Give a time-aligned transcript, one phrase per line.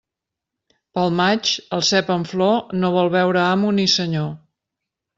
[0.97, 4.37] Pel maig, el cep en flor no vol veure amo ni senyor.